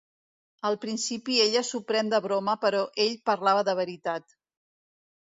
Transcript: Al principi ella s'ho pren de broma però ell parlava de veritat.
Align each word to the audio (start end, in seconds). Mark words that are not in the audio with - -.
Al 0.69 0.77
principi 0.85 1.35
ella 1.43 1.63
s'ho 1.69 1.83
pren 1.93 2.11
de 2.15 2.23
broma 2.29 2.57
però 2.67 2.83
ell 3.07 3.15
parlava 3.31 3.67
de 3.71 3.81
veritat. 3.85 4.39